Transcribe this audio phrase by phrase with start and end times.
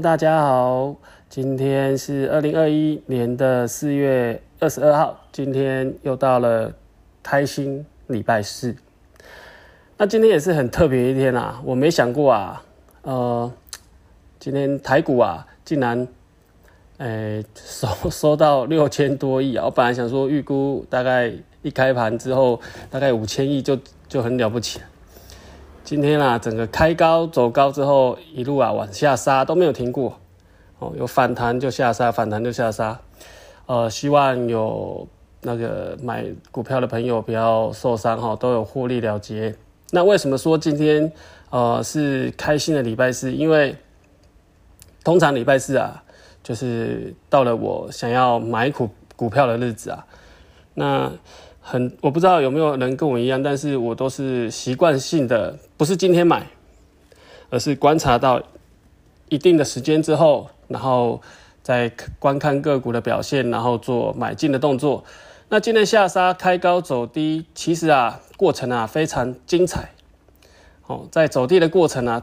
[0.00, 0.96] 大家好，
[1.28, 6.72] 今天是二零二一年的四月二十二号，今天又到了
[7.22, 8.74] 开心礼拜四。
[9.98, 12.62] 那今天也是很特别一天啊，我没想过啊，
[13.02, 13.52] 呃，
[14.38, 16.08] 今天台股啊，竟然，
[16.96, 19.66] 诶，收 收到六千多亿啊！
[19.66, 22.58] 我本来想说预估大概一开盘之后，
[22.88, 24.80] 大概五千亿就就很了不起。
[25.90, 30.20] 今天啊，整个开高走高之后，一路啊往下杀都没有停过，
[30.78, 33.00] 哦，有反弹就下杀，反弹就下杀，
[33.66, 35.08] 呃，希望有
[35.40, 39.52] 那个买股票的朋友不要受伤哈，都有获利了结。
[39.90, 41.10] 那为什么说今天
[41.50, 43.32] 呃是开心的礼拜四？
[43.32, 43.74] 因为
[45.02, 46.04] 通常礼拜四啊，
[46.44, 50.06] 就是到了我想要买股股票的日子啊，
[50.74, 51.10] 那。
[51.62, 56.46] 很，我不知道有没有人跟我一样，但是我都是习惯性的，不是今天买，
[57.50, 58.42] 而是观察到
[59.28, 61.20] 一定的时间之后，然后
[61.62, 65.04] 再观看个股的表现，然后做买进的动作。
[65.50, 69.90] 那今天下杀开高走低，其实啊，过程啊非常精彩。
[70.86, 72.22] 哦，在走低的过程啊，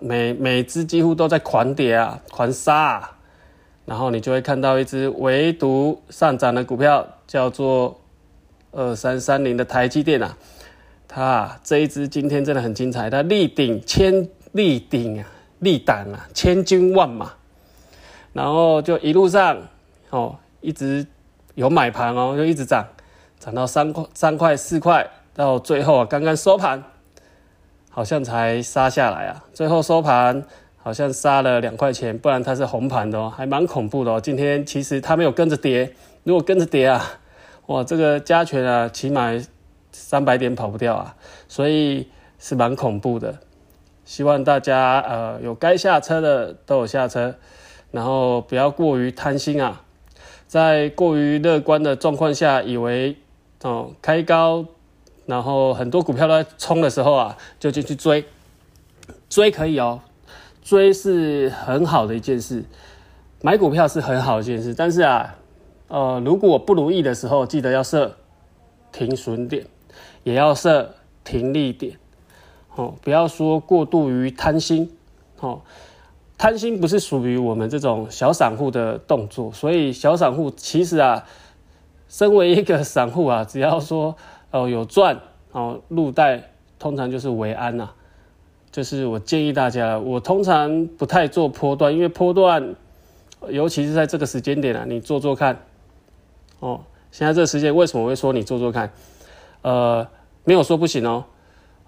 [0.00, 3.18] 每每只几乎都在狂跌啊，狂杀啊，
[3.84, 8.00] 然后你就会看到一只唯独上涨的股票，叫做。
[8.76, 10.36] 二三三零的台积电啊，
[11.06, 15.28] 它这一支今天真的很精彩，它力顶千力顶啊，
[15.60, 17.30] 力挡啊，千军万马，
[18.32, 19.56] 然后就一路上
[20.10, 21.06] 哦，一直
[21.54, 22.84] 有买盘哦，就一直涨，
[23.38, 26.82] 涨到三块三块四块，到最后啊，刚刚收盘
[27.90, 30.44] 好像才杀下来啊，最后收盘
[30.78, 34.20] 好像杀了两块钱，不然它是红盘的哦，还蛮恐怖的哦。
[34.20, 35.94] 今天其实它没有跟着跌，
[36.24, 37.20] 如果跟着跌啊。
[37.66, 39.30] 哇，这个加权啊，起码
[39.90, 41.16] 三百点跑不掉啊，
[41.48, 42.08] 所以
[42.38, 43.38] 是蛮恐怖的。
[44.04, 47.36] 希望大家呃有该下车的都有下车，
[47.90, 49.80] 然后不要过于贪心啊，
[50.46, 53.16] 在过于乐观的状况下，以为
[53.62, 54.66] 哦开高，
[55.24, 58.26] 然后很多股票都在冲的时候啊，就进去追，
[59.30, 60.02] 追可以哦，
[60.62, 62.62] 追是很好的一件事，
[63.40, 65.36] 买股票是很好的一件事，但是啊。
[65.88, 68.16] 呃，如果不如意的时候，记得要设
[68.90, 69.66] 停损点，
[70.22, 71.98] 也要设停利点，
[72.74, 74.90] 哦，不要说过度于贪心，
[75.40, 75.60] 哦，
[76.38, 81.26] 贪心不是属于我们这种小散户的动作，所以小散户其实啊，
[82.08, 84.16] 身为一个散户啊，只要说
[84.50, 85.20] 哦有赚
[85.52, 87.90] 哦入袋，通常就是为安呐，
[88.72, 92.74] 就是我建议大家，我通常不太做波段，因为波段，
[93.50, 95.60] 尤其是在这个时间点啊，你做做看。
[96.64, 96.80] 哦，
[97.10, 98.90] 现在这个时间为什么会说你做做看？
[99.60, 100.06] 呃，
[100.44, 101.22] 没有说不行哦，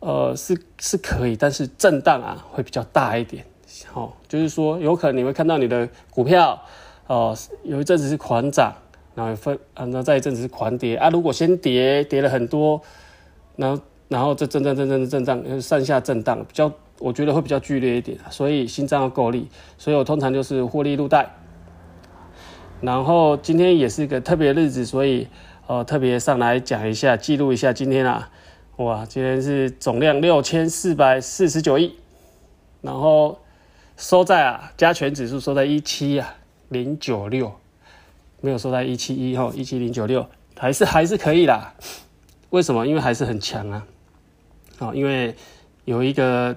[0.00, 3.44] 呃，是是可以，但是震荡啊会比较大一点。
[3.88, 6.58] 好，就是说有可能你会看到你的股票，
[7.06, 8.72] 哦，有一阵子是狂涨，
[9.14, 11.10] 然后分，然后再一阵子是狂跌啊。
[11.10, 12.80] 如果先跌跌了很多，
[13.56, 19.48] 然后然后这震震震震震荡，上下震荡比较，我觉得会比较剧烈一点，所以心脏要够力。
[19.76, 21.30] 所以我通常就是获利入袋。
[22.82, 25.28] 然后今天也是个特别日子，所以
[25.66, 28.28] 呃特别上来讲一下，记录一下今天啊，
[28.76, 31.94] 哇，今天是总量六千四百四十九亿，
[32.80, 33.38] 然后
[33.96, 36.34] 收在啊加权指数收在一七啊
[36.68, 37.52] 零九六，
[38.40, 40.26] 没有收在一七一哈，一七零九六。
[40.54, 41.74] 还是还是可以啦。
[42.50, 42.86] 为什么？
[42.86, 43.86] 因为还是很强啊，
[44.78, 45.34] 哦，因为
[45.86, 46.56] 有一个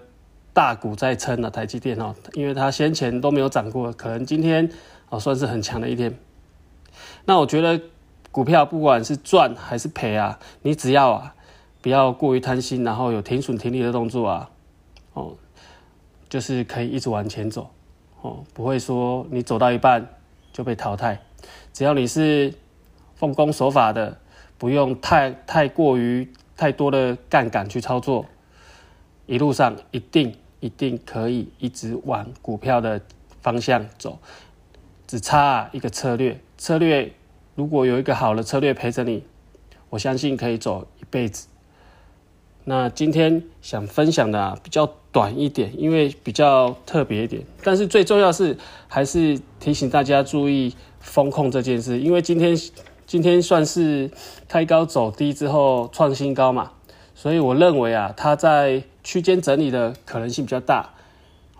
[0.56, 4.72] 大股在撑啊，台积电哦，因为它先前都没有涨过，可能今天。
[5.08, 6.18] 哦，算是很强的一天。
[7.26, 7.80] 那我觉得
[8.32, 11.36] 股票不管是赚还是赔啊，你只要啊
[11.84, 14.50] 不要过于贪心，然后有停损停利的动作啊，
[15.14, 15.36] 哦，
[16.28, 17.70] 就是可以一直往前走，
[18.22, 20.10] 哦，不会说你走到一半
[20.52, 21.22] 就被淘汰。
[21.72, 22.52] 只要你是
[23.14, 24.18] 奉公守法的，
[24.58, 28.26] 不用太太过于太多的杠杆去操作，
[29.28, 30.36] 一路上一定
[30.66, 33.00] 一定可以一直往股票的
[33.42, 34.18] 方向走。
[35.06, 37.14] 只差一个策略，策略
[37.54, 39.24] 如果有一个好的策略陪着你，
[39.92, 41.48] 我相信可以走一辈子。
[42.64, 48.58] 那今天想分享的比较短一点，因为比较特别一点，但是最重要是
[48.88, 52.58] 还是提醒大家注意风控这件事，因为今天
[53.06, 54.10] 今天算是
[54.48, 56.72] 开高走低之后创新高嘛，
[57.16, 60.92] 所以我认为啊，它在区间整理的可能性比较大。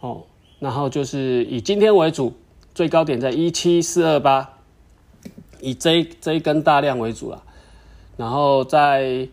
[0.02, 0.22] 哦，
[0.60, 2.34] 然后就是以今天为主。
[2.76, 4.50] 最高点在一七四二八，
[5.62, 7.42] 以这这一根大量为主了，
[8.18, 9.30] 然后在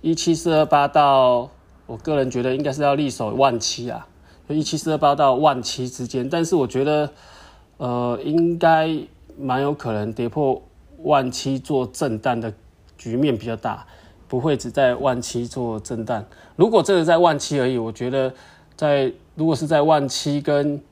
[0.00, 1.48] 一七四二八到，
[1.86, 4.08] 我个人觉得应该是要力守万七啊，
[4.48, 7.08] 一七四二八到万七之间，但是我觉得
[7.76, 8.90] 呃应该
[9.38, 10.60] 蛮有可能跌破
[11.04, 12.52] 万七做震荡的
[12.98, 13.86] 局面比较大，
[14.34, 16.24] 不会只在万七做震荡。
[16.56, 18.34] 如果真的在万七而已，我觉得
[18.74, 20.82] 在如果是在万七跟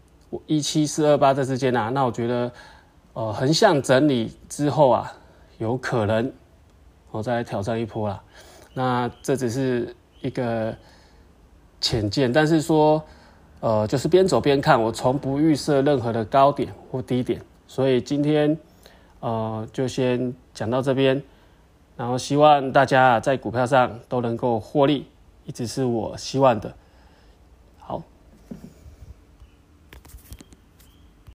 [0.47, 2.53] 一七四二八这之间啊，那我觉得
[3.15, 5.13] 呃横向整理之后啊，
[5.59, 6.33] 有可能
[7.11, 8.23] 我再来挑战一波啦。
[8.75, 10.73] 那这只是一个
[11.81, 13.03] 浅见，但是说，
[13.59, 18.57] 呃，就是边走边看，我从不预设任何的高点或低点，所以今天，
[19.19, 21.21] 呃，就先讲到这边，
[21.97, 25.07] 然后希望大家在股票上都能够获利，
[25.45, 26.75] 一直是我希望的。